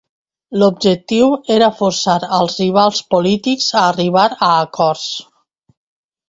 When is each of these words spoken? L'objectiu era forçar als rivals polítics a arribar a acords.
L'objectiu 0.61 1.27
era 1.55 1.67
forçar 1.81 2.15
als 2.37 2.55
rivals 2.63 3.03
polítics 3.15 3.69
a 3.83 3.85
arribar 3.91 4.25
a 4.31 4.49
acords. 4.55 5.05